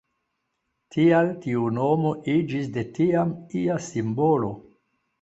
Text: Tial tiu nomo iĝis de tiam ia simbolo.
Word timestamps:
Tial 0.95 1.29
tiu 1.43 1.69
nomo 1.77 2.15
iĝis 2.39 2.75
de 2.81 2.87
tiam 2.99 3.39
ia 3.65 3.81
simbolo. 3.93 4.55